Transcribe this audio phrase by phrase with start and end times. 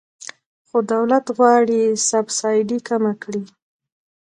[0.67, 3.43] خو دولت غواړي سبسایډي کمه کړي.